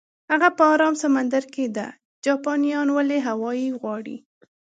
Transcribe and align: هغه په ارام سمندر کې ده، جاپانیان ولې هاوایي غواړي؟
هغه 0.31 0.49
په 0.57 0.63
ارام 0.73 0.95
سمندر 1.03 1.43
کې 1.53 1.65
ده، 1.77 1.87
جاپانیان 2.25 2.87
ولې 2.91 3.17
هاوایي 3.27 3.67
غواړي؟ 3.79 4.17